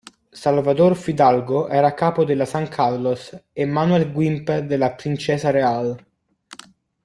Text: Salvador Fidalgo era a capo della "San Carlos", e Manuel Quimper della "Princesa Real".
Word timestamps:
Salvador 0.43 0.95
Fidalgo 0.95 1.67
era 1.69 1.89
a 1.89 1.93
capo 1.93 2.23
della 2.23 2.45
"San 2.45 2.67
Carlos", 2.67 3.39
e 3.53 3.65
Manuel 3.65 4.11
Quimper 4.11 4.65
della 4.65 4.95
"Princesa 4.95 5.51
Real". 5.51 5.95